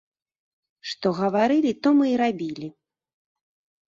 [0.91, 2.67] Што гаварылі, то мы і рабілі.